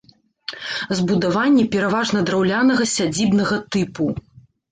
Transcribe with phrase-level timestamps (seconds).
[0.99, 4.05] Збудаванні пераважна драўлянага сядзібнага тыпу.